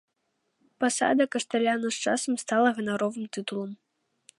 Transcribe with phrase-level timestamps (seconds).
[0.83, 3.71] Пасада кашталяна з часам стала ганаровым тытулам.